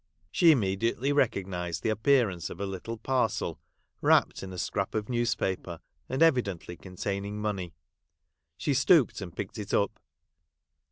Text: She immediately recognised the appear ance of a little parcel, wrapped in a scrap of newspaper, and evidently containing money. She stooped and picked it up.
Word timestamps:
She 0.31 0.49
immediately 0.49 1.11
recognised 1.13 1.83
the 1.83 1.89
appear 1.91 2.27
ance 2.27 2.49
of 2.49 2.59
a 2.59 2.65
little 2.65 2.97
parcel, 2.97 3.59
wrapped 4.01 4.41
in 4.41 4.51
a 4.51 4.57
scrap 4.57 4.95
of 4.95 5.09
newspaper, 5.09 5.79
and 6.09 6.23
evidently 6.23 6.75
containing 6.75 7.39
money. 7.39 7.75
She 8.57 8.73
stooped 8.73 9.21
and 9.21 9.35
picked 9.35 9.59
it 9.59 9.75
up. 9.75 9.99